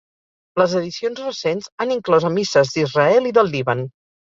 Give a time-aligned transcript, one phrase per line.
[0.61, 3.91] Les edicions recents han inclòs a misses d'Israel i del Líban.